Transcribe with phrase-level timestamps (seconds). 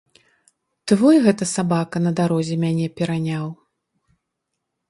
[0.91, 3.45] Твой гэта сабака на дарозе мяне пераняў?